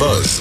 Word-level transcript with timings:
buzz 0.00 0.40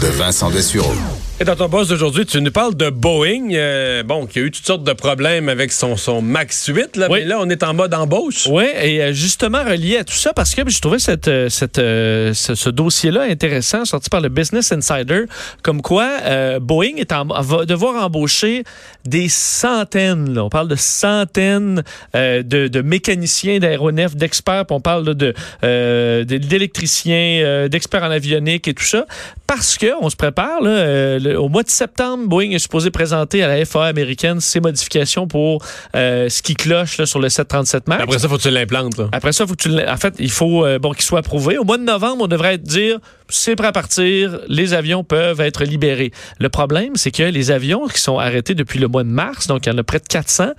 de 0.00 0.06
Vincent 0.06 0.50
Dessureau. 0.50 0.92
Et 1.40 1.44
dans 1.44 1.54
ton 1.54 1.68
poste 1.68 1.90
d'aujourd'hui, 1.90 2.26
tu 2.26 2.40
nous 2.40 2.50
parles 2.50 2.74
de 2.74 2.90
Boeing, 2.90 3.50
euh, 3.52 4.02
bon, 4.02 4.26
qui 4.26 4.40
a 4.40 4.42
eu 4.42 4.50
toutes 4.50 4.66
sortes 4.66 4.82
de 4.82 4.92
problèmes 4.92 5.48
avec 5.48 5.70
son, 5.70 5.96
son 5.96 6.20
Max 6.20 6.66
8, 6.66 6.96
là, 6.96 7.06
Oui. 7.08 7.20
mais 7.20 7.26
là, 7.26 7.38
on 7.40 7.48
est 7.48 7.62
en 7.62 7.74
mode 7.74 7.94
embauche. 7.94 8.48
Oui, 8.50 8.64
et 8.82 9.00
euh, 9.02 9.12
justement 9.12 9.62
relié 9.64 9.98
à 9.98 10.04
tout 10.04 10.14
ça, 10.14 10.32
parce 10.32 10.52
que 10.56 10.68
je 10.68 10.80
trouvais 10.80 10.98
cette, 10.98 11.28
euh, 11.28 11.48
cette, 11.48 11.78
euh, 11.78 12.34
ce, 12.34 12.56
ce 12.56 12.70
dossier-là 12.70 13.22
intéressant, 13.22 13.84
sorti 13.84 14.10
par 14.10 14.20
le 14.20 14.28
Business 14.30 14.72
Insider, 14.72 15.24
comme 15.62 15.80
quoi 15.80 16.08
euh, 16.24 16.58
Boeing 16.58 16.96
est 16.96 17.12
en- 17.12 17.24
va 17.26 17.64
devoir 17.64 18.04
embaucher 18.04 18.64
des 19.04 19.28
centaines, 19.28 20.34
là, 20.34 20.44
on 20.44 20.50
parle 20.50 20.68
de 20.68 20.76
centaines 20.76 21.84
euh, 22.16 22.42
de, 22.42 22.66
de 22.66 22.80
mécaniciens 22.82 23.60
d'aéronefs, 23.60 24.16
d'experts, 24.16 24.66
puis 24.66 24.74
on 24.74 24.80
parle 24.80 25.06
là, 25.06 25.14
de 25.14 25.34
euh, 25.62 26.24
d'électriciens, 26.24 27.42
euh, 27.44 27.68
d'experts 27.68 28.02
en 28.02 28.10
avionique 28.10 28.66
et 28.66 28.74
tout 28.74 28.84
ça, 28.84 29.06
parce 29.48 29.76
que 29.78 29.86
on 30.00 30.08
se 30.10 30.14
prépare, 30.14 30.60
là, 30.60 30.70
euh, 30.70 31.18
le- 31.18 31.40
au 31.40 31.48
mois 31.48 31.64
de 31.64 31.70
septembre, 31.70 32.28
Boeing 32.28 32.50
est 32.52 32.58
supposé 32.60 32.90
présenter 32.92 33.42
à 33.42 33.48
la 33.48 33.64
FAA 33.64 33.86
américaine 33.86 34.40
ses 34.40 34.60
modifications 34.60 35.26
pour 35.26 35.64
euh, 35.96 36.28
ce 36.28 36.42
qui 36.42 36.54
cloche 36.54 36.98
là, 36.98 37.06
sur 37.06 37.18
le 37.18 37.28
737 37.28 37.88
MAX. 37.88 38.02
Après 38.04 38.18
ça, 38.18 38.28
faut 38.28 38.36
que 38.36 38.42
tu 38.42 38.50
l'implantes. 38.50 39.00
Après 39.10 39.32
ça, 39.32 39.46
faut 39.46 39.54
que 39.54 39.62
tu 39.62 39.70
en 39.74 39.96
fait, 39.96 40.14
il 40.20 40.30
faut 40.30 40.64
euh, 40.64 40.78
bon 40.78 40.92
qu'il 40.92 41.02
soit 41.02 41.18
approuvé. 41.20 41.58
Au 41.58 41.64
mois 41.64 41.78
de 41.78 41.82
novembre, 41.82 42.24
on 42.24 42.28
devrait 42.28 42.58
dire 42.58 42.98
c'est 43.30 43.56
prêt 43.56 43.66
à 43.68 43.72
partir, 43.72 44.38
les 44.48 44.74
avions 44.74 45.02
peuvent 45.02 45.40
être 45.40 45.64
libérés. 45.64 46.12
Le 46.38 46.48
problème, 46.50 46.96
c'est 46.96 47.10
que 47.10 47.22
les 47.24 47.50
avions 47.50 47.86
qui 47.88 48.00
sont 48.00 48.18
arrêtés 48.18 48.54
depuis 48.54 48.78
le 48.78 48.86
mois 48.88 49.02
de 49.02 49.08
mars, 49.10 49.46
donc 49.48 49.66
il 49.66 49.72
y 49.72 49.74
en 49.74 49.78
a 49.78 49.82
près 49.82 49.98
de 49.98 50.06
400, 50.06 50.50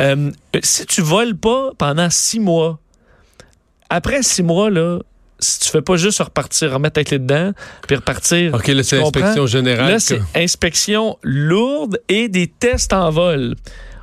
euh, 0.00 0.30
si 0.62 0.84
tu 0.86 1.00
voles 1.00 1.36
pas 1.36 1.70
pendant 1.78 2.10
six 2.10 2.38
mois, 2.40 2.78
après 3.90 4.22
six 4.22 4.42
mois 4.42 4.70
là, 4.70 4.98
si 5.42 5.60
tu 5.60 5.68
fais 5.68 5.82
pas 5.82 5.96
juste 5.96 6.20
repartir, 6.20 6.72
remettre 6.72 6.98
avec 6.98 7.10
les 7.10 7.18
dedans, 7.18 7.52
puis 7.86 7.96
repartir. 7.96 8.54
OK, 8.54 8.66
là, 8.68 8.82
c'est 8.82 8.96
l'inspection 8.98 9.46
générale. 9.46 9.88
Là, 9.88 9.94
que- 9.96 10.00
c'est 10.00 10.20
inspection 10.36 11.18
lourde 11.22 12.00
et 12.08 12.28
des 12.28 12.46
tests 12.46 12.92
en 12.92 13.10
vol. 13.10 13.54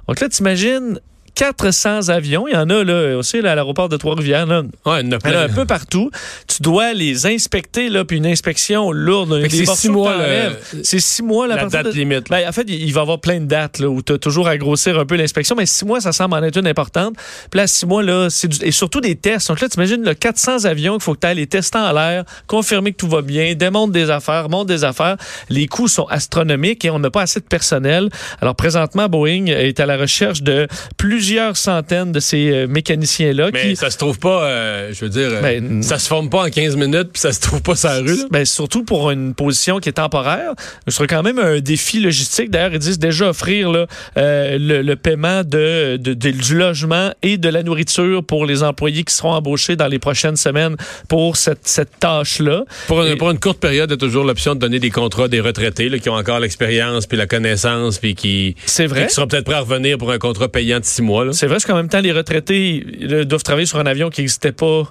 Donc 0.07 0.19
là, 0.19 0.29
t'imagines 0.29 0.99
400 1.39 2.09
avions. 2.09 2.49
Il 2.49 2.53
y 2.53 2.57
en 2.57 2.69
a 2.69 2.83
là, 2.83 3.15
aussi 3.17 3.41
là, 3.41 3.53
à 3.53 3.55
l'aéroport 3.55 3.87
de 3.87 3.95
Trois-Rivières. 3.95 4.45
là. 4.45 4.61
Ouais, 4.85 4.99
il 5.01 5.07
y 5.09 5.15
en 5.15 5.17
a 5.37 5.43
un 5.43 5.47
peu 5.47 5.65
partout. 5.65 6.11
Tu 6.47 6.61
dois 6.61 6.91
les 6.91 7.25
inspecter, 7.27 7.87
là, 7.87 8.03
puis 8.03 8.17
une 8.17 8.25
inspection 8.25 8.91
lourde. 8.91 9.41
C'est 9.49 9.65
six 9.65 9.87
mois, 9.89 10.17
le- 10.17 10.83
C'est 10.83 10.99
six 10.99 11.23
mois 11.23 11.47
la, 11.47 11.65
date 11.65 11.85
de- 11.85 11.91
limite. 11.91 12.29
Ben, 12.29 12.45
en 12.45 12.51
fait, 12.51 12.65
il 12.67 12.91
va 12.91 12.99
y 12.99 13.01
avoir 13.03 13.21
plein 13.21 13.39
de 13.39 13.45
dates 13.45 13.79
là, 13.79 13.87
où 13.87 14.01
tu 14.01 14.11
as 14.11 14.17
toujours 14.17 14.49
à 14.49 14.57
grossir 14.57 14.99
un 14.99 15.05
peu 15.05 15.15
l'inspection, 15.15 15.55
mais 15.55 15.65
six 15.65 15.85
mois, 15.85 16.01
ça 16.01 16.11
semble 16.11 16.35
en 16.35 16.43
être 16.43 16.57
une 16.57 16.67
importante. 16.67 17.15
Puis 17.49 17.57
là, 17.57 17.67
six 17.67 17.85
mois, 17.85 18.03
là, 18.03 18.27
c'est 18.29 18.49
du- 18.49 18.65
et 18.65 18.71
surtout 18.71 18.99
des 18.99 19.15
tests. 19.15 19.47
Donc 19.47 19.61
là, 19.61 19.69
tu 19.69 19.75
imagines 19.77 20.03
le 20.03 20.13
400 20.15 20.65
avions 20.65 20.95
qu'il 20.95 21.03
faut 21.03 21.13
que 21.13 21.21
tu 21.21 21.27
ailles 21.27 21.37
les 21.37 21.47
tester 21.47 21.77
en 21.77 21.93
l'air, 21.93 22.25
confirmer 22.47 22.91
que 22.91 22.97
tout 22.97 23.07
va 23.07 23.21
bien, 23.21 23.55
démontre 23.55 23.93
des 23.93 24.09
affaires, 24.09 24.49
montre 24.49 24.65
des 24.67 24.83
affaires. 24.83 25.15
Les 25.49 25.67
coûts 25.67 25.87
sont 25.87 26.05
astronomiques 26.07 26.83
et 26.83 26.89
on 26.89 26.99
n'a 26.99 27.09
pas 27.09 27.21
assez 27.21 27.39
de 27.39 27.45
personnel. 27.45 28.09
Alors 28.41 28.55
présentement, 28.55 29.07
Boeing 29.07 29.45
est 29.45 29.79
à 29.79 29.85
la 29.85 29.95
recherche 29.95 30.41
de 30.43 30.67
plusieurs 30.97 31.28
centaines 31.55 32.11
de 32.11 32.19
ces 32.19 32.49
euh, 32.51 32.67
mécaniciens-là 32.67 33.49
Mais 33.53 33.69
qui... 33.69 33.75
ça 33.75 33.89
se 33.89 33.97
trouve 33.97 34.19
pas, 34.19 34.43
euh, 34.43 34.91
je 34.93 35.05
veux 35.05 35.09
dire, 35.09 35.29
euh, 35.31 35.41
Ben, 35.41 35.83
ça 35.83 35.99
se 35.99 36.07
forme 36.07 36.29
pas 36.29 36.43
en 36.45 36.49
15 36.49 36.75
minutes, 36.75 37.09
puis 37.13 37.19
ça 37.21 37.31
se 37.31 37.39
trouve 37.39 37.61
pas 37.61 37.75
sur 37.75 37.89
la 37.89 37.99
rue. 37.99 38.05
là. 38.17 38.23
Ben, 38.31 38.45
surtout 38.45 38.83
pour 38.83 39.11
une 39.11 39.33
position 39.33 39.79
qui 39.79 39.89
est 39.89 39.93
temporaire. 39.93 40.53
Ce 40.87 40.93
sera 40.95 41.07
quand 41.07 41.23
même 41.23 41.39
un 41.39 41.59
défi 41.59 41.99
logistique. 41.99 42.49
D'ailleurs, 42.49 42.73
ils 42.73 42.79
disent 42.79 42.99
déjà 42.99 43.29
offrir 43.29 43.71
là, 43.71 43.85
euh, 44.17 44.57
le, 44.59 44.81
le 44.81 44.95
paiement 44.95 45.43
de, 45.43 45.97
de- 45.97 46.13
de- 46.13 46.31
du 46.31 46.55
logement 46.57 47.11
et 47.21 47.37
de 47.37 47.49
la 47.49 47.63
nourriture 47.63 48.23
pour 48.23 48.45
les 48.45 48.63
employés 48.63 49.03
qui 49.03 49.13
seront 49.13 49.31
embauchés 49.33 49.75
dans 49.75 49.87
les 49.87 49.99
prochaines 49.99 50.35
semaines 50.35 50.75
pour 51.07 51.37
cette, 51.37 51.67
cette 51.67 51.99
tâche-là. 51.99 52.63
Pour, 52.87 53.01
une, 53.03 53.13
Et- 53.13 53.15
pour 53.15 53.31
une 53.31 53.39
courte 53.39 53.59
période, 53.59 53.89
il 53.89 53.93
y 53.93 53.95
a 53.95 53.97
toujours 53.97 54.23
l'option 54.23 54.55
de 54.55 54.59
donner 54.59 54.79
des 54.79 54.89
contrats 54.91 55.27
des 55.27 55.39
retraités 55.41 55.89
là, 55.89 55.99
qui 55.99 56.09
ont 56.09 56.13
encore 56.15 56.39
l'expérience 56.39 57.05
puis 57.07 57.17
la 57.17 57.27
connaissance 57.27 57.97
puis 57.99 58.15
qui, 58.15 58.55
C'est 58.65 58.87
vrai. 58.87 59.07
qui 59.07 59.13
seront 59.13 59.27
peut-être 59.27 59.45
prêts 59.45 59.55
à 59.55 59.61
revenir 59.61 59.97
pour 59.97 60.11
un 60.11 60.17
contrat 60.17 60.47
payant 60.49 60.79
de 60.79 60.85
six 60.85 61.01
mois. 61.01 61.18
C'est 61.33 61.47
vrai, 61.47 61.57
qu'en 61.65 61.75
même 61.75 61.89
temps, 61.89 62.01
les 62.01 62.11
retraités 62.11 62.85
ils 62.99 63.25
doivent 63.25 63.43
travailler 63.43 63.65
sur 63.65 63.79
un 63.79 63.85
avion 63.85 64.09
qui 64.09 64.21
n'existait 64.21 64.51
pas 64.51 64.83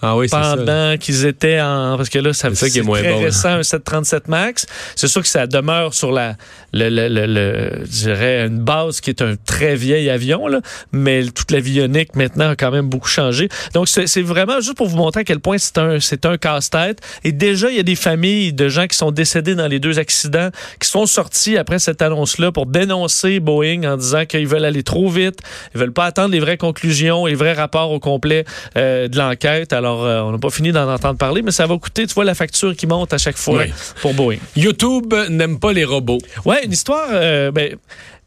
Ah 0.00 0.16
oui, 0.16 0.28
pendant 0.28 0.96
qu'ils 0.98 1.24
étaient 1.26 1.60
en 1.60 1.96
parce 1.96 2.08
que 2.08 2.18
là 2.18 2.32
ça, 2.32 2.54
ça 2.54 2.68
c'est 2.68 2.82
moins 2.82 3.00
très 3.00 3.10
bon, 3.12 3.18
là. 3.20 3.24
récent 3.26 3.48
un 3.48 3.62
737 3.62 4.28
Max. 4.28 4.66
C'est 4.94 5.08
sûr 5.08 5.22
que 5.22 5.28
ça 5.28 5.46
demeure 5.46 5.92
sur 5.94 6.12
la 6.12 6.36
le, 6.72 6.88
le, 6.88 7.08
le- 7.08 7.26
le- 7.26 7.84
je 7.84 7.90
dirais 8.04 8.46
une 8.46 8.58
base 8.60 9.00
qui 9.00 9.10
est 9.10 9.22
un 9.22 9.34
très 9.46 9.74
vieil 9.74 10.08
avion 10.10 10.46
là, 10.46 10.60
mais 10.92 11.24
toute 11.24 11.50
l'avionique 11.50 12.14
maintenant 12.14 12.50
a 12.50 12.56
quand 12.56 12.70
même 12.70 12.88
beaucoup 12.88 13.08
changé. 13.08 13.48
Donc 13.74 13.88
c'est 13.88 14.06
c'est 14.06 14.22
vraiment 14.22 14.60
juste 14.60 14.76
pour 14.76 14.86
vous 14.88 14.96
montrer 14.96 15.22
à 15.22 15.24
quel 15.24 15.40
point 15.40 15.58
c'est 15.58 15.78
un 15.78 15.98
c'est 16.00 16.26
un 16.26 16.36
casse-tête. 16.36 17.00
Et 17.24 17.32
déjà 17.32 17.70
il 17.70 17.76
y 17.76 17.80
a 17.80 17.84
des 17.84 17.96
familles 17.96 18.52
de 18.52 18.68
gens 18.68 18.86
qui 18.86 18.96
sont 18.96 19.10
décédés 19.10 19.54
dans 19.54 19.66
les 19.66 19.80
deux 19.80 19.98
accidents 19.98 20.50
qui 20.80 20.88
sont 20.88 21.06
sortis 21.06 21.56
après 21.56 21.78
cette 21.78 22.02
annonce 22.02 22.38
là 22.38 22.52
pour 22.52 22.66
dénoncer 22.66 23.40
Boeing 23.40 23.82
en 23.84 23.96
disant 23.96 24.26
qu'ils 24.26 24.46
veulent 24.46 24.64
aller 24.64 24.82
trop 24.84 25.08
vite 25.08 25.40
ils 25.74 25.80
veulent 25.80 25.92
pas 25.92 26.04
attendre 26.04 26.30
les 26.32 26.40
vraies 26.40 26.56
conclusions 26.56 27.26
les 27.26 27.34
vrais 27.34 27.52
rapports 27.54 27.90
au 27.90 27.98
complet 28.00 28.44
euh, 28.76 29.08
de 29.08 29.18
l'enquête. 29.18 29.72
Alors, 29.72 29.87
euh, 29.96 30.20
on 30.22 30.32
n'a 30.32 30.38
pas 30.38 30.50
fini 30.50 30.72
d'en 30.72 30.92
entendre 30.92 31.18
parler, 31.18 31.42
mais 31.42 31.50
ça 31.50 31.66
va 31.66 31.76
coûter, 31.78 32.06
tu 32.06 32.14
vois, 32.14 32.24
la 32.24 32.34
facture 32.34 32.74
qui 32.76 32.86
monte 32.86 33.12
à 33.12 33.18
chaque 33.18 33.36
fois 33.36 33.60
Oui. 33.60 33.72
pour 34.02 34.14
Boeing. 34.14 34.36
YouTube 34.56 35.14
n'aime 35.30 35.58
pas 35.58 35.72
les 35.72 35.84
robots. 35.84 36.18
Ouais, 36.44 36.64
une 36.64 36.72
histoire, 36.72 37.08
euh, 37.10 37.50
ben, 37.50 37.76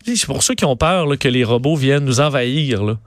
c'est 0.05 0.25
pour 0.25 0.43
ceux 0.43 0.55
qui 0.55 0.65
ont 0.65 0.75
peur 0.75 1.05
là, 1.05 1.17
que 1.17 1.27
les 1.27 1.43
robots 1.43 1.75
viennent 1.75 2.05
nous 2.05 2.19
envahir. 2.19 2.83
Là. 2.83 2.97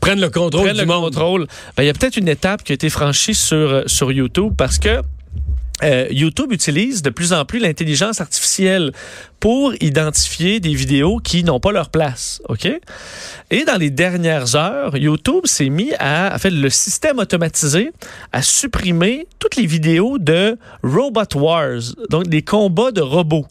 Prennent 0.00 0.20
le 0.20 0.30
contrôle 0.30 0.62
Prennent 0.64 0.74
du 0.74 0.80
le 0.80 0.86
monde. 0.86 1.04
contrôle. 1.04 1.46
Ben, 1.76 1.82
il 1.84 1.86
y 1.86 1.90
a 1.90 1.92
peut-être 1.92 2.16
une 2.16 2.28
étape 2.28 2.62
qui 2.64 2.72
a 2.72 2.74
été 2.74 2.90
franchie 2.90 3.34
sur, 3.34 3.56
euh, 3.56 3.82
sur 3.86 4.10
YouTube 4.12 4.52
parce 4.56 4.78
que 4.78 5.02
euh, 5.82 6.06
YouTube 6.10 6.52
utilise 6.52 7.02
de 7.02 7.10
plus 7.10 7.32
en 7.32 7.44
plus 7.44 7.58
l'intelligence 7.58 8.20
artificielle 8.20 8.92
pour 9.40 9.72
identifier 9.80 10.58
des 10.58 10.74
vidéos 10.74 11.18
qui 11.18 11.44
n'ont 11.44 11.60
pas 11.60 11.70
leur 11.70 11.90
place, 11.90 12.42
OK? 12.48 12.66
Et 13.50 13.64
dans 13.64 13.76
les 13.76 13.90
dernières 13.90 14.56
heures, 14.56 14.96
YouTube 14.96 15.46
s'est 15.46 15.68
mis 15.68 15.92
à, 15.98 16.34
en 16.34 16.38
fait, 16.38 16.50
le 16.50 16.70
système 16.70 17.18
automatisé 17.18 17.92
à 18.32 18.42
supprimer 18.42 19.28
toutes 19.38 19.56
les 19.56 19.66
vidéos 19.66 20.18
de 20.18 20.58
Robot 20.82 21.36
Wars, 21.36 21.80
donc 22.10 22.26
des 22.26 22.42
combats 22.42 22.90
de 22.90 23.00
robots. 23.00 23.46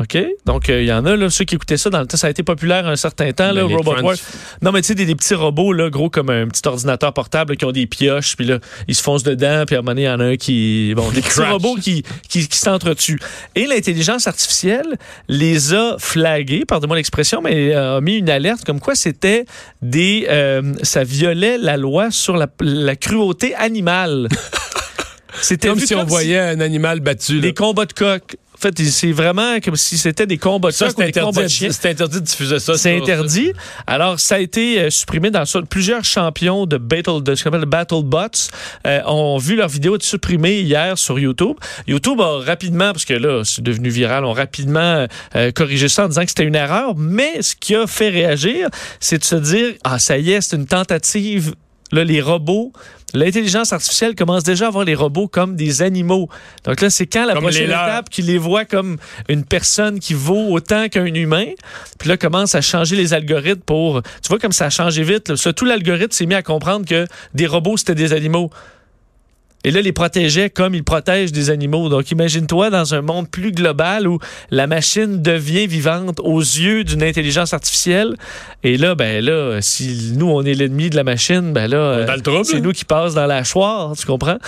OK? 0.00 0.16
Donc, 0.46 0.70
euh, 0.70 0.80
il 0.82 0.86
y 0.86 0.92
en 0.92 1.04
a, 1.06 1.16
là, 1.16 1.28
ceux 1.28 1.44
qui 1.44 1.56
écoutaient 1.56 1.76
ça 1.76 1.90
dans 1.90 2.00
le 2.00 2.06
temps, 2.06 2.16
ça 2.16 2.28
a 2.28 2.30
été 2.30 2.44
populaire 2.44 2.86
un 2.86 2.94
certain 2.94 3.32
temps, 3.32 3.52
là, 3.52 3.64
Ben, 3.64 3.76
Robot 3.76 4.00
Wars. 4.00 4.16
Non, 4.62 4.70
mais 4.70 4.80
tu 4.80 4.88
sais, 4.88 4.94
des, 4.94 5.06
des 5.06 5.16
petits 5.16 5.34
robots, 5.34 5.72
là, 5.72 5.90
gros 5.90 6.08
comme 6.08 6.30
un 6.30 6.46
petit 6.46 6.62
ordinateur 6.68 7.12
portable, 7.12 7.52
là, 7.52 7.56
qui 7.56 7.64
ont 7.64 7.72
des 7.72 7.86
pioches, 7.86 8.36
puis 8.36 8.46
là, 8.46 8.58
ils 8.86 8.94
se 8.94 9.02
foncent 9.02 9.24
dedans, 9.24 9.64
puis 9.66 9.74
à 9.74 9.80
un 9.80 9.82
moment 9.82 9.92
donné, 9.92 10.02
il 10.02 10.04
y 10.04 10.08
en 10.08 10.20
a 10.20 10.24
un 10.24 10.36
qui. 10.36 10.92
Bon, 10.94 11.10
des 11.12 11.20
petits 11.20 11.40
robots 11.40 11.74
qui, 11.82 12.04
qui, 12.28 12.46
qui 12.46 12.58
s'entretuent. 12.58 13.18
Et 13.56 13.66
l'intelligence 13.66 14.28
artificielle 14.28 14.96
les 15.28 15.74
a 15.74 15.96
flagués, 15.98 16.64
pardonnez-moi 16.64 16.96
l'expression, 16.96 17.40
mais 17.42 17.74
euh, 17.74 17.96
a 17.96 18.00
mis 18.00 18.18
une 18.18 18.30
alerte 18.30 18.64
comme 18.64 18.78
quoi 18.80 18.94
c'était 18.94 19.46
des. 19.82 20.26
euh, 20.30 20.74
ça 20.82 21.02
violait 21.02 21.58
la 21.58 21.76
loi 21.76 22.10
sur 22.12 22.36
la, 22.36 22.46
la 22.60 22.94
cruauté 22.94 23.54
animale. 23.56 24.28
C'était 25.40 25.68
Comme 25.68 25.78
si 25.78 25.94
on 25.94 26.04
voyait 26.04 26.38
un 26.38 26.58
animal 26.60 26.98
battu. 27.00 27.36
là. 27.36 27.40
des 27.42 27.54
combats 27.54 27.86
de 27.86 27.92
coq. 27.92 28.36
En 28.58 28.60
fait, 28.60 28.76
c'est 28.82 29.12
vraiment 29.12 29.60
comme 29.60 29.76
si 29.76 29.96
c'était 29.96 30.26
des 30.26 30.36
combats 30.36 30.70
de 30.70 30.74
Ça, 30.74 30.88
c'est 30.90 31.04
interdit, 31.04 31.68
c'est 31.70 31.90
interdit 31.90 32.20
de 32.20 32.24
diffuser 32.24 32.58
ça. 32.58 32.76
C'est 32.76 32.96
interdit. 32.96 33.52
Alors, 33.86 34.18
ça 34.18 34.34
a 34.34 34.38
été 34.40 34.80
euh, 34.80 34.90
supprimé 34.90 35.30
dans 35.30 35.44
ça. 35.44 35.60
Plusieurs 35.62 36.02
champions 36.02 36.66
de 36.66 36.76
Battle, 36.76 37.22
de 37.22 37.36
ce 37.36 37.44
qu'on 37.44 37.50
appelle 37.50 37.60
le 37.60 37.66
Battle 37.66 38.02
Bots 38.02 38.50
euh, 38.84 39.00
ont 39.06 39.38
vu 39.38 39.54
leur 39.54 39.68
vidéo 39.68 39.94
être 39.94 40.02
supprimée 40.02 40.60
hier 40.60 40.98
sur 40.98 41.20
YouTube. 41.20 41.56
YouTube 41.86 42.20
a 42.20 42.40
rapidement, 42.44 42.90
parce 42.90 43.04
que 43.04 43.14
là, 43.14 43.42
c'est 43.44 43.62
devenu 43.62 43.90
viral, 43.90 44.24
ont 44.24 44.32
rapidement 44.32 45.06
euh, 45.36 45.52
corrigé 45.52 45.88
ça 45.88 46.06
en 46.06 46.08
disant 46.08 46.22
que 46.22 46.30
c'était 46.30 46.44
une 46.44 46.56
erreur. 46.56 46.96
Mais 46.96 47.40
ce 47.42 47.54
qui 47.54 47.76
a 47.76 47.86
fait 47.86 48.08
réagir, 48.08 48.70
c'est 48.98 49.18
de 49.18 49.24
se 49.24 49.36
dire, 49.36 49.74
ah, 49.84 50.00
ça 50.00 50.18
y 50.18 50.32
est, 50.32 50.40
c'est 50.40 50.56
une 50.56 50.66
tentative. 50.66 51.54
Là, 51.90 52.04
les 52.04 52.20
robots, 52.20 52.72
l'intelligence 53.14 53.72
artificielle 53.72 54.14
commence 54.14 54.42
déjà 54.42 54.66
à 54.66 54.70
voir 54.70 54.84
les 54.84 54.94
robots 54.94 55.28
comme 55.28 55.56
des 55.56 55.82
animaux. 55.82 56.28
Donc 56.64 56.80
là, 56.80 56.90
c'est 56.90 57.06
quand 57.06 57.24
la 57.24 57.34
Comme 57.34 57.44
prochaine 57.44 57.70
étape 57.70 58.10
qu'ils 58.10 58.26
les 58.26 58.38
voient 58.38 58.64
comme 58.64 58.98
une 59.28 59.44
personne 59.44 59.98
qui 59.98 60.14
vaut 60.14 60.52
autant 60.52 60.88
qu'un 60.88 61.06
humain. 61.06 61.46
Puis 61.98 62.08
là, 62.08 62.16
commence 62.16 62.54
à 62.54 62.60
changer 62.60 62.96
les 62.96 63.14
algorithmes 63.14 63.62
pour... 63.62 64.02
Tu 64.02 64.28
vois 64.28 64.38
comme 64.38 64.52
ça 64.52 64.66
a 64.66 64.70
changé 64.70 65.02
vite. 65.02 65.28
Là. 65.28 65.52
Tout 65.52 65.64
l'algorithme 65.64 66.12
s'est 66.12 66.26
mis 66.26 66.34
à 66.34 66.42
comprendre 66.42 66.86
que 66.86 67.06
des 67.34 67.46
robots, 67.46 67.76
c'était 67.76 67.94
des 67.94 68.12
animaux. 68.12 68.50
Et 69.68 69.70
là, 69.70 69.82
les 69.82 69.92
protégeait 69.92 70.48
comme 70.48 70.74
ils 70.74 70.82
protègent 70.82 71.30
des 71.30 71.50
animaux. 71.50 71.90
Donc, 71.90 72.10
imagine-toi 72.10 72.70
dans 72.70 72.94
un 72.94 73.02
monde 73.02 73.28
plus 73.30 73.52
global 73.52 74.08
où 74.08 74.18
la 74.50 74.66
machine 74.66 75.20
devient 75.20 75.66
vivante 75.66 76.20
aux 76.20 76.40
yeux 76.40 76.84
d'une 76.84 77.02
intelligence 77.02 77.52
artificielle. 77.52 78.14
Et 78.64 78.78
là, 78.78 78.94
ben 78.94 79.22
là, 79.22 79.60
si 79.60 80.12
nous, 80.16 80.30
on 80.30 80.42
est 80.42 80.54
l'ennemi 80.54 80.88
de 80.88 80.96
la 80.96 81.04
machine, 81.04 81.52
ben 81.52 81.68
là, 81.70 82.06
c'est 82.44 82.60
nous 82.62 82.72
qui 82.72 82.86
passe 82.86 83.12
dans 83.12 83.26
la 83.26 83.44
choire, 83.44 83.92
tu 83.94 84.06
comprends? 84.06 84.38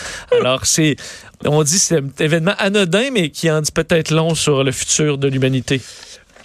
Alors, 0.40 0.64
c'est, 0.64 0.96
on 1.44 1.62
dit 1.64 1.78
c'est 1.78 1.98
un 1.98 2.08
événement 2.18 2.54
anodin, 2.58 3.10
mais 3.12 3.28
qui 3.28 3.50
en 3.50 3.60
dit 3.60 3.72
peut-être 3.72 4.10
long 4.10 4.34
sur 4.34 4.64
le 4.64 4.72
futur 4.72 5.18
de 5.18 5.28
l'humanité. 5.28 5.82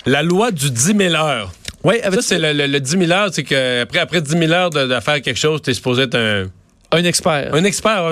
La 0.06 0.22
loi 0.22 0.52
du 0.52 0.70
10 0.70 0.98
000 0.98 1.16
heures. 1.16 1.52
Oui, 1.86 1.96
Ça, 2.04 2.22
c'est 2.22 2.40
le, 2.40 2.52
le- 2.52 2.68
le 2.68 2.80
10 2.82 2.92
000 3.08 3.12
heures, 3.12 3.30
c'est 3.32 3.44
que 3.44 3.84
après, 3.84 4.00
après 4.00 4.22
10 4.22 4.32
000 4.38 4.52
heures 4.52 4.70
de, 4.70 4.86
de 4.86 5.00
faire 5.00 5.22
quelque 5.22 5.38
chose, 5.40 5.62
t'es 5.62 5.74
supposé 5.74 6.02
être 6.04 6.16
un, 6.16 6.46
Un 6.92 7.04
expert. 7.04 7.54
Un 7.54 7.64
expert. 7.64 8.12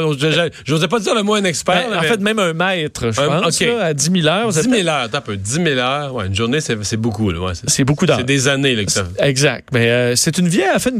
Je 0.65 0.73
n'osais 0.73 0.87
pas 0.87 0.99
dire 0.99 1.15
le 1.15 1.23
mot 1.23 1.35
un 1.35 1.43
expert. 1.43 1.89
Ben, 1.89 1.99
en 1.99 2.01
fait, 2.01 2.19
même 2.19 2.39
un 2.39 2.53
maître, 2.53 3.11
je 3.11 3.21
pense, 3.21 3.61
à 3.61 3.93
10 3.93 4.11
000 4.11 4.27
heures. 4.27 4.49
10 4.49 4.61
000 4.61 4.87
heures, 4.87 5.09
un 5.13 5.21
peu. 5.21 5.37
10 5.37 5.51
000 5.51 5.67
heures. 5.77 6.13
Ouais, 6.13 6.27
une 6.27 6.35
journée, 6.35 6.59
c'est 6.61 6.97
beaucoup. 6.97 7.31
c'est 7.67 7.83
beaucoup 7.83 8.05
d'heures. 8.05 8.17
C'est 8.17 8.23
des 8.23 8.47
années 8.47 8.75
là, 8.75 8.85
que 8.85 8.91
ça 8.91 9.03
Exact. 9.19 9.69
Mais 9.71 9.89
euh, 9.89 10.15
c'est 10.15 10.37
une 10.37 10.47
vieille, 10.47 10.67
fait, 10.79 10.93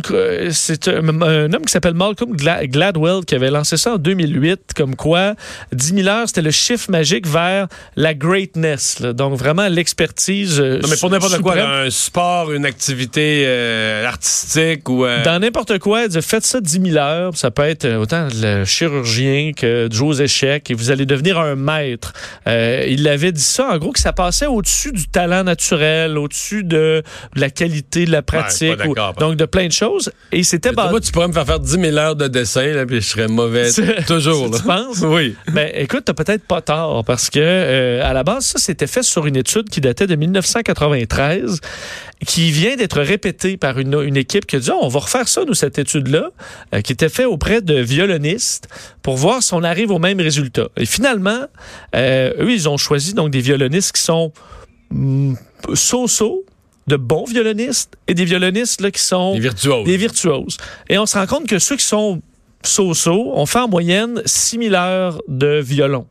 c'est 0.52 0.88
un, 0.88 1.54
homme 1.54 1.66
qui 1.66 1.72
s'appelle 1.72 1.94
Malcolm 1.94 2.36
Gladwell 2.36 3.26
qui 3.26 3.36
avait 3.36 3.52
lancé 3.52 3.78
ça 3.78 3.94
en 3.94 3.98
2008, 3.98 4.72
comme 4.76 4.96
quoi 4.96 5.36
10 5.72 5.96
000 5.96 6.08
heures, 6.08 6.28
c'était 6.28 6.42
le 6.42 6.52
chiffre 6.52 6.90
magique 6.92 7.28
vers 7.28 7.68
la 7.96 8.14
greatness. 8.14 9.02
Donc, 9.02 9.38
vraiment 9.38 9.68
l'expertise. 9.68 10.60
Euh, 10.60 10.80
non, 10.80 10.90
mais 10.90 10.98
pour 10.98 11.10
n'importe 11.10 11.40
quoi, 11.42 11.56
un 11.56 11.90
sport, 11.90 12.52
une 12.52 12.66
activité 12.66 13.44
euh, 13.46 14.06
artistique 14.08 14.88
ou. 14.90 15.06
Dans 15.24 15.40
n'importe 15.40 15.80
quoi, 15.80 16.10
faites 16.22 16.46
ça 16.46 16.62
10 16.62 16.92
000 16.92 16.98
heures, 16.98 17.36
ça 17.36 17.52
peut 17.52 17.64
être 17.64 17.73
autant 17.86 18.28
le 18.42 18.66
chirurgien 18.66 19.52
que 19.56 19.88
Joe 19.92 20.20
Échec 20.20 20.70
et 20.72 20.74
vous 20.74 20.92
allez 20.92 21.06
devenir 21.06 21.40
un 21.40 21.56
maître. 21.56 22.14
Euh, 22.48 22.86
il 22.88 23.08
avait 23.08 23.32
dit 23.32 23.42
ça, 23.42 23.70
en 23.72 23.78
gros, 23.78 23.92
que 23.92 24.00
ça 24.00 24.14
passait 24.14 24.46
au-dessus 24.46 24.92
du 24.92 25.08
talent 25.08 25.44
naturel, 25.44 26.18
au-dessus 26.18 26.64
de, 26.64 27.04
la 27.36 27.50
qualité 27.50 28.06
de 28.06 28.12
la 28.12 28.22
pratique, 28.22 28.78
donc 29.20 29.36
de 29.36 29.46
plein 29.46 29.68
de 29.68 29.72
choses. 29.72 30.12
Et 30.32 30.44
c'était 30.44 30.72
Moi, 30.72 31.00
tu 31.02 31.12
pourrais 31.12 31.28
me 31.28 31.34
faire 31.34 31.46
faire 31.46 31.60
10 31.60 31.72
000 31.72 31.98
heures 31.98 32.16
de 32.16 32.28
dessin, 32.28 32.68
là, 32.68 32.86
puis 32.86 33.02
je 33.02 33.08
serais 33.08 33.28
mauvais 33.28 33.70
toujours. 34.08 34.50
Tu 34.56 34.64
penses? 34.64 35.04
Oui. 35.14 35.36
Mais 35.48 35.72
ben, 35.74 35.84
écoute, 35.84 36.04
t'as 36.06 36.14
peut-être 36.14 36.46
pas 36.46 36.62
tort, 36.62 37.04
parce 37.06 37.30
que 37.30 37.40
euh, 37.40 38.04
à 38.04 38.14
la 38.14 38.24
base, 38.24 38.46
ça, 38.46 38.60
c'était 38.60 38.88
fait 38.88 39.04
sur 39.04 39.28
une 39.28 39.36
étude 39.36 39.70
qui 39.70 39.80
datait 39.80 40.08
de 40.08 40.16
1993, 40.16 41.60
qui 42.26 42.52
vient 42.52 42.76
d'être 42.76 43.02
répétée 43.02 43.58
par 43.58 43.80
une, 43.80 44.02
une 44.02 44.18
équipe 44.18 44.46
qui 44.46 44.56
a 44.56 44.60
dit, 44.60 44.70
oh, 44.72 44.80
on 44.82 44.88
va 44.88 45.00
refaire 45.00 45.28
ça, 45.28 45.44
nous, 45.46 45.54
cette 45.54 45.78
étude-là, 45.80 46.30
euh, 46.74 46.82
qui 46.82 46.94
était 46.94 47.10
faite 47.10 47.26
auprès 47.26 47.62
de 47.62 47.76
violonistes 47.76 48.68
pour 49.02 49.18
voir 49.18 49.44
si 49.44 49.54
on 49.54 49.64
arrive 49.64 49.92
au 49.92 50.00
même 50.00 50.20
résultat. 50.20 50.70
Et 50.78 50.86
finalement, 50.86 51.46
euh, 51.96 52.34
eux, 52.40 52.52
ils 52.52 52.70
ont 52.70 52.78
choisi 52.78 53.14
donc 53.14 53.32
des 53.32 53.42
violonistes 53.42 53.94
qui 53.96 54.02
sont 54.02 54.32
mm, 54.92 55.36
so-so, 55.74 56.46
de 56.88 56.98
bons 56.98 57.26
violonistes 57.26 57.96
et 58.08 58.14
des 58.14 58.26
violonistes 58.26 58.82
là, 58.82 58.92
qui 58.92 59.02
sont 59.02 59.34
des 59.34 59.40
virtuoses. 59.40 59.86
des 59.86 59.98
virtuoses. 59.98 60.58
Et 60.90 60.98
on 60.98 61.06
se 61.06 61.18
rend 61.18 61.28
compte 61.28 61.48
que 61.48 61.60
ceux 61.60 61.78
qui 61.78 61.86
sont 61.86 62.22
so-so 62.62 63.32
ont 63.36 63.46
fait 63.46 63.60
en 63.60 63.68
moyenne 63.68 64.22
6000 64.26 64.76
heures 64.76 65.22
de 65.28 65.60
violon. 65.60 66.08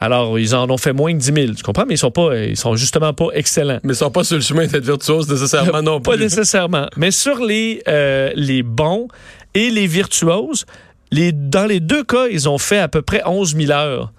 Alors, 0.00 0.38
ils 0.38 0.54
en 0.54 0.70
ont 0.70 0.78
fait 0.78 0.92
moins 0.92 1.12
que 1.12 1.18
10 1.18 1.32
000, 1.34 1.54
tu 1.54 1.62
comprends? 1.62 1.84
Mais 1.86 1.94
ils 1.94 1.98
sont 1.98 2.12
pas, 2.12 2.36
ils 2.36 2.56
sont 2.56 2.76
justement 2.76 3.12
pas 3.12 3.28
excellents. 3.32 3.80
Mais 3.82 3.94
ils 3.94 3.96
sont 3.96 4.10
pas 4.10 4.22
sur 4.22 4.36
le 4.36 4.42
chemin 4.42 4.66
d'être 4.66 4.84
virtuoses 4.84 5.28
nécessairement 5.28 5.82
non 5.82 6.00
plus. 6.00 6.12
Pas 6.12 6.16
nécessairement. 6.16 6.86
Mais 6.96 7.10
sur 7.10 7.44
les, 7.44 7.82
euh, 7.88 8.30
les 8.36 8.62
bons 8.62 9.08
et 9.54 9.70
les 9.70 9.88
virtuoses, 9.88 10.66
les, 11.10 11.32
dans 11.32 11.66
les 11.66 11.80
deux 11.80 12.04
cas, 12.04 12.26
ils 12.30 12.48
ont 12.48 12.58
fait 12.58 12.78
à 12.78 12.86
peu 12.86 13.02
près 13.02 13.22
11 13.26 13.56
000 13.56 13.72
heures. 13.72 14.12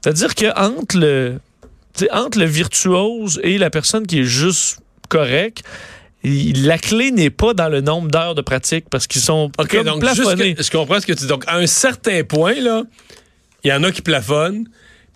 C'est-à-dire 0.00 0.36
qu'entre 0.36 0.96
le, 0.96 1.40
entre 2.12 2.38
le 2.38 2.44
virtuose 2.44 3.40
et 3.42 3.58
la 3.58 3.70
personne 3.70 4.06
qui 4.06 4.20
est 4.20 4.24
juste 4.24 4.78
correcte, 5.08 5.64
la 6.22 6.78
clé 6.78 7.10
n'est 7.10 7.30
pas 7.30 7.54
dans 7.54 7.68
le 7.68 7.80
nombre 7.80 8.10
d'heures 8.10 8.34
de 8.34 8.42
pratique 8.42 8.86
parce 8.90 9.06
qu'ils 9.06 9.20
sont 9.20 9.50
okay, 9.58 9.84
donc 9.84 10.00
plafonnés. 10.00 10.56
je 10.58 10.70
comprends 10.70 11.00
ce 11.00 11.06
que 11.06 11.12
tu 11.12 11.20
dis. 11.22 11.26
Donc, 11.26 11.44
à 11.46 11.56
un 11.56 11.66
certain 11.66 12.22
point, 12.24 12.54
là, 12.54 12.82
il 13.64 13.70
y 13.70 13.72
en 13.72 13.82
a 13.82 13.90
qui 13.90 14.02
plafonnent, 14.02 14.68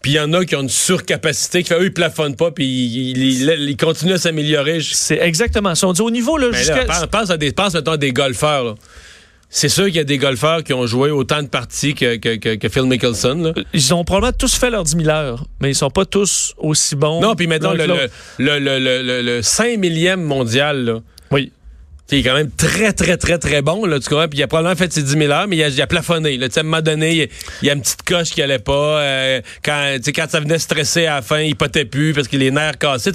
puis 0.03 0.13
il 0.13 0.15
y 0.17 0.21
en 0.21 0.33
a 0.33 0.45
qui 0.45 0.57
ont 0.57 0.63
une 0.63 0.69
surcapacité, 0.69 1.63
qui 1.63 1.69
fait 1.69 1.79
eux, 1.79 1.85
ils 1.85 1.93
plafonnent 1.93 2.37
pas, 2.37 2.51
puis 2.51 2.65
ils, 2.67 3.77
continuent 3.77 4.15
à 4.15 4.19
s'améliorer. 4.19 4.81
C'est 4.83 5.19
exactement 5.19 5.75
ça. 5.75 5.87
On 5.87 5.93
dit 5.93 6.03
au 6.03 6.11
niveau, 6.11 6.37
là, 6.37 6.51
jusqu'à... 6.53 6.85
pense, 7.07 7.31
à 7.31 7.37
des, 7.37 7.53
pense 7.53 7.75
à 7.77 7.97
des 7.97 8.13
golfeurs, 8.13 8.65
là. 8.65 8.75
C'est 9.55 9.69
sûr 9.69 9.85
qu'il 9.85 9.97
y 9.97 10.01
a 10.01 10.05
des 10.05 10.17
golfeurs 10.17 10.65
qui 10.65 10.73
ont 10.73 10.87
joué 10.87 11.11
autant 11.11 11.43
de 11.43 11.47
parties 11.47 11.95
que, 11.95 12.17
que, 12.17 12.69
Phil 12.71 12.85
Mickelson. 12.85 13.53
Ils 13.75 13.93
ont 13.93 14.03
probablement 14.03 14.33
tous 14.33 14.55
fait 14.55 14.71
leurs 14.71 14.85
10 14.85 14.97
000 15.05 15.09
heures, 15.11 15.45
mais 15.61 15.71
ils 15.71 15.75
sont 15.75 15.91
pas 15.91 16.07
tous 16.07 16.55
aussi 16.57 16.97
bons. 16.97 17.21
Non, 17.21 17.35
puis 17.35 17.47
maintenant, 17.47 17.75
le, 17.75 17.85
le, 18.39 18.59
le, 18.59 19.21
le, 19.21 19.43
5 19.43 19.77
millième 19.77 20.23
mondial, 20.23 20.85
là, 20.87 21.01
oui. 21.31 21.53
Il 22.11 22.19
est 22.19 22.23
quand 22.23 22.35
même 22.35 22.51
très, 22.51 22.93
très, 22.93 23.17
très, 23.17 23.39
très 23.39 23.63
bon. 23.63 23.87
Là, 23.87 23.99
tu 23.99 24.09
comprends? 24.09 24.29
Puis 24.29 24.39
il 24.39 24.43
a 24.43 24.47
probablement 24.47 24.77
fait 24.77 24.93
ses 24.93 25.03
10 25.03 25.13
000 25.13 25.33
heures, 25.33 25.47
mais 25.49 25.57
il 25.57 25.63
a, 25.63 25.69
il 25.69 25.81
a 25.81 25.87
plafonné. 25.87 26.37
Là. 26.37 26.49
À 26.55 26.61
un 26.61 26.63
moment 26.63 26.83
donné, 26.83 27.31
il, 27.63 27.67
y 27.67 27.71
a 27.71 27.73
une 27.73 27.81
petite 27.81 28.03
coche 28.03 28.31
qui 28.31 28.43
allait 28.43 28.59
pas. 28.59 29.01
Euh, 29.01 29.41
quand, 29.65 29.97
quand 30.15 30.27
ça 30.29 30.41
venait 30.41 30.59
stresser 30.59 31.07
à 31.07 31.17
la 31.17 31.23
fin, 31.23 31.41
il 31.41 31.57
potait 31.57 31.87
plus 31.87 32.13
parce 32.13 32.29
que 32.29 32.37
les 32.37 32.51
nerfs 32.51 32.79
cassaient. 32.79 33.13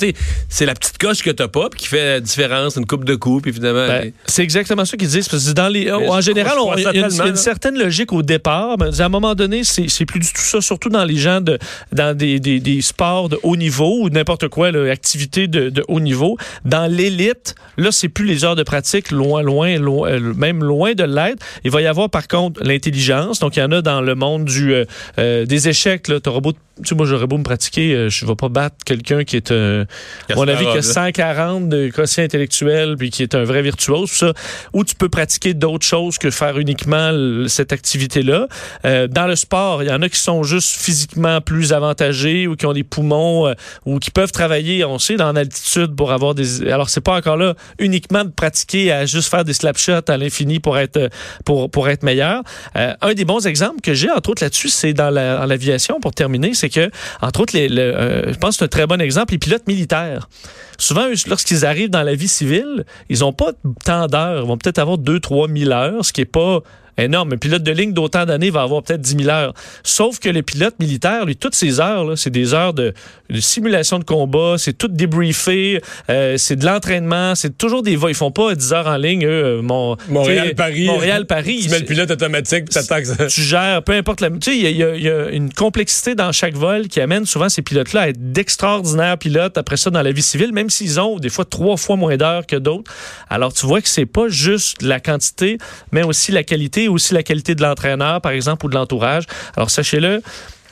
C'est 0.50 0.66
la 0.66 0.74
petite 0.74 0.98
coche 0.98 1.22
que 1.22 1.30
t'as 1.30 1.48
pas 1.48 1.70
puis 1.70 1.82
qui 1.82 1.88
fait 1.88 2.14
la 2.14 2.20
différence, 2.20 2.76
une 2.76 2.88
coupe 2.88 3.04
de 3.04 3.16
coupe, 3.16 3.46
évidemment. 3.46 3.88
Ben, 3.88 4.12
c'est 4.26 4.42
exactement 4.42 4.86
ça 4.86 4.98
qu'ils 4.98 5.10
disent. 5.10 5.28
Parce 5.28 5.46
que 5.46 5.52
dans 5.52 5.68
les, 5.68 5.92
en 5.92 6.22
général, 6.22 6.58
il 6.78 6.84
y, 6.84 7.22
a 7.22 7.28
une 7.28 7.36
certaine 7.36 7.78
logique 7.78 8.14
au 8.14 8.24
départ. 8.24 8.78
Mais 8.80 9.00
à 9.00 9.06
un 9.06 9.10
moment 9.10 9.36
donné, 9.36 9.64
c'est 9.64 10.06
plus 10.06 10.20
du 10.20 10.32
tout 10.32 10.42
ça, 10.42 10.60
surtout 10.62 10.90
dans 10.90 11.06
les 11.06 11.18
gens 11.18 11.42
de 11.42 11.60
dans 11.92 12.18
des, 12.18 12.40
des, 12.40 12.60
des 12.60 12.82
sports 12.82 13.30
de 13.30 13.38
haut 13.44 13.56
niveau 13.56 14.00
ou 14.02 14.10
n'importe 14.10 14.48
quoi, 14.48 14.72
là, 14.72 14.90
activité 14.92 15.48
de, 15.48 15.70
de 15.70 15.84
haut 15.88 16.00
niveau. 16.00 16.38
Dans 16.66 16.92
l'élite, 16.92 17.56
là, 17.78 17.92
c'est 17.92 18.10
plus 18.10 18.26
les 18.26 18.44
heures 18.44 18.56
de 18.56 18.64
pratique 18.64 18.77
loin, 19.12 19.42
loin, 19.42 19.78
loin 19.78 20.10
euh, 20.10 20.34
même 20.34 20.64
loin 20.64 20.94
de 20.94 21.04
l'être. 21.04 21.44
Il 21.64 21.72
va 21.72 21.82
y 21.82 21.88
avoir 21.88 22.10
par 22.10 22.28
contre 22.28 22.62
l'intelligence. 22.64 23.40
Donc, 23.40 23.56
il 23.56 23.60
y 23.60 23.64
en 23.64 23.72
a 23.72 23.82
dans 23.82 24.02
le 24.02 24.16
monde 24.16 24.46
du 24.46 24.74
euh, 24.74 24.86
euh, 25.20 25.46
des 25.46 25.68
échecs. 25.68 26.04
Tu 26.04 26.42
beau, 26.42 26.54
tu 26.78 26.90
sais, 26.90 26.96
moi, 26.96 27.06
j'aurais 27.06 27.28
beau 27.28 27.38
me 27.38 27.44
pratiquer, 27.44 28.10
je 28.10 28.26
ne 28.26 28.30
vais 28.30 28.36
pas 28.36 28.50
battre 28.50 28.76
quelqu'un 28.86 29.24
qui 29.24 29.36
est, 29.36 29.52
un, 29.52 29.86
à 30.30 30.36
mon 30.36 30.48
avis, 30.48 30.66
qui 30.66 30.78
a 30.78 30.82
140 30.82 31.70
de 31.70 31.90
quotient 31.90 32.24
intellectuel, 32.24 32.96
puis 32.98 33.10
qui 33.10 33.24
est 33.24 33.36
un 33.36 33.44
vrai 33.44 33.62
virtuose. 33.62 34.10
Ça, 34.12 34.34
ou 34.74 34.84
tu 34.84 34.96
peux 34.96 35.10
pratiquer 35.10 35.54
d'autres 35.54 35.86
choses 35.86 36.18
que 36.18 36.30
faire 36.30 36.58
uniquement 36.58 37.12
cette 37.48 37.74
activité-là. 37.74 38.48
dans 38.84 39.28
le 39.28 39.36
sport, 39.36 39.84
il 39.84 39.90
y 39.90 39.92
en 39.92 40.02
a 40.02 40.10
qui 40.10 40.20
sont 40.20 40.44
juste 40.44 40.70
physiquement 40.70 41.42
plus 41.42 41.74
avantagés 41.74 42.48
ou 42.48 42.56
qui 42.56 42.66
ont 42.66 42.74
des 42.74 42.84
poumons 42.84 43.54
ou 43.86 44.00
qui 44.00 44.12
peuvent 44.12 44.32
travailler, 44.32 44.84
on 44.86 45.00
sait, 45.00 45.16
dans 45.16 45.32
l'altitude 45.32 45.96
pour 45.96 46.12
avoir 46.12 46.36
des... 46.36 46.68
Alors, 46.70 46.90
c'est 46.90 47.02
pas 47.02 47.16
encore 47.16 47.38
là 47.38 47.56
uniquement 47.80 48.24
de 48.24 48.30
pratiquer 48.30 48.92
à 48.92 49.06
juste 49.06 49.30
faire 49.30 49.46
des 49.46 49.54
slapshots 49.54 50.10
à 50.10 50.18
l'infini 50.18 50.60
pour 50.60 50.78
être 50.78 51.10
pour 51.46 51.70
pour 51.70 51.90
être 51.90 52.04
meilleur. 52.04 52.44
Euh, 52.76 52.94
un 53.02 53.14
des 53.14 53.26
bons 53.26 53.46
exemples 53.48 53.82
que 53.82 53.94
j'ai 53.94 54.10
entre 54.10 54.30
autres 54.30 54.44
là-dessus, 54.44 54.70
c'est 54.70 54.94
dans 54.94 55.10
l'aviation 55.10 56.00
pour 56.00 56.14
terminer, 56.14 56.54
c'est 56.54 56.67
que 56.70 56.90
entre 57.22 57.42
autres 57.42 57.54
euh, 57.56 58.34
je 58.34 58.38
pense 58.38 58.56
que 58.56 58.60
c'est 58.60 58.66
un 58.66 58.68
très 58.68 58.88
bon 58.88 59.02
exemple 59.02 59.34
les 59.34 59.40
pilotes 59.40 59.68
militaires. 59.68 60.30
Souvent 60.78 61.08
lorsqu'ils 61.28 61.66
arrivent 61.66 61.90
dans 61.90 62.04
la 62.04 62.16
vie 62.16 62.28
civile, 62.28 62.86
ils 63.10 63.24
ont 63.24 63.34
pas 63.34 63.52
tant 63.84 64.08
d'heures, 64.08 64.44
ils 64.44 64.48
vont 64.48 64.58
peut-être 64.58 64.80
avoir 64.80 64.98
2 64.98 65.20
3 65.20 65.48
000 65.48 65.72
heures, 65.72 66.06
ce 66.06 66.14
qui 66.14 66.22
est 66.22 66.26
pas 66.26 66.62
énorme. 66.98 67.34
Un 67.34 67.38
pilote 67.38 67.64
de 67.64 67.72
ligne 67.72 67.94
d'autant 67.94 68.26
d'années 68.26 68.50
va 68.50 68.62
avoir 68.62 68.84
peut-être 68.84 69.02
10 69.02 69.24
000 69.24 69.30
heures. 69.30 69.54
Sauf 69.84 70.20
que 70.20 70.30
le 70.30 70.42
pilote 70.42 70.76
militaire, 70.80 71.26
lui, 71.26 71.36
toutes 71.36 71.56
ces 71.56 71.80
heures, 71.80 72.18
c'est 72.18 72.30
des 72.30 72.54
heures 72.54 72.74
de, 72.74 72.94
simulation 73.40 74.00
de 74.00 74.04
combat, 74.04 74.56
c'est 74.58 74.78
tout 74.78 74.88
débriefé, 74.88 75.82
euh, 76.10 76.38
c'est 76.38 76.56
de 76.56 76.66
l'entraînement, 76.66 77.36
c'est 77.36 77.58
toujours 77.58 77.84
des 77.84 77.96
vols. 77.96 78.12
Ils 78.12 78.16
font 78.16 78.32
pas 78.32 78.56
10 78.56 78.74
heures 78.74 78.88
en 78.88 78.98
ligne, 78.98 79.26
eux, 79.26 79.62
mon, 79.62 79.98
Montréal-Paris. 80.10 80.86
Montréal-Paris. 80.86 81.60
Tu 81.64 81.70
mets 81.70 81.80
le 81.80 81.86
pilote 81.86 82.12
automatique, 82.12 82.70
tu 82.70 82.80
Tu 83.28 83.42
gères, 83.42 83.84
peu 83.84 83.94
importe 83.94 84.22
la... 84.22 84.30
Tu 84.30 84.38
sais, 84.42 84.58
il 84.58 84.68
y, 84.68 85.04
y, 85.04 85.10
a 85.10 85.30
une 85.30 85.52
complexité 85.54 86.16
dans 86.16 86.32
chaque 86.32 86.56
vol 86.56 86.88
qui 86.88 87.00
amène 87.02 87.26
souvent 87.26 87.50
ces 87.50 87.62
pilotes-là 87.62 88.02
à 88.02 88.10
être 88.10 88.32
d'extraordinaires 88.32 89.18
pilotes 89.18 89.58
après 89.58 89.78
ça 89.78 89.90
dans 89.90 90.02
la 90.02 90.12
vie 90.12 90.22
civile, 90.22 90.54
même 90.54 90.70
s'ils 90.70 91.00
ont 91.00 91.18
des 91.18 91.30
fois 91.30 91.46
trois 91.46 91.78
fois 91.78 91.96
moins 91.96 92.18
d'heures 92.18 92.46
que 92.46 92.56
d'autres. 92.56 92.92
Alors, 93.30 93.54
tu 93.54 93.66
vois 93.66 93.82
que 93.82 93.90
c'est 93.90 94.06
pas 94.06 94.28
juste 94.30 94.82
la 94.82 95.00
quantité, 95.00 95.58
mais 95.92 96.04
aussi 96.04 96.32
la 96.32 96.44
aussi 96.88 97.14
la 97.14 97.24
qualité 97.24 97.56
de 97.56 97.62
l'entraîneur, 97.62 98.22
par 98.22 98.32
exemple, 98.32 98.66
ou 98.66 98.70
de 98.70 98.76
l'entourage. 98.76 99.26
Alors, 99.56 99.70
sachez-le, 99.70 100.22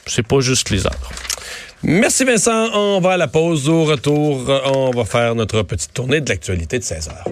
c'est 0.05 0.25
pas 0.25 0.39
juste 0.39 0.69
les 0.69 0.85
heures. 0.85 1.11
Merci 1.83 2.23
Vincent. 2.23 2.69
On 2.73 2.99
va 2.99 3.11
à 3.11 3.17
la 3.17 3.27
pause. 3.27 3.69
Au 3.69 3.83
retour, 3.83 4.49
on 4.73 4.91
va 4.91 5.05
faire 5.05 5.35
notre 5.35 5.61
petite 5.61 5.93
tournée 5.93 6.19
de 6.19 6.29
l'actualité 6.29 6.79
de 6.79 6.83
16 6.83 7.09
heures. 7.09 7.25